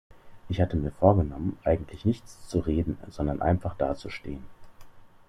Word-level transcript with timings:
Ich 0.49 0.59
hatte 0.59 0.77
mir 0.77 0.89
vorgenommen, 0.89 1.59
eigentlich 1.63 2.05
nichts 2.05 2.47
zu 2.49 2.57
reden, 2.57 2.97
sondern 3.11 3.39
einfach 3.43 3.75
dazustehen. 3.77 4.43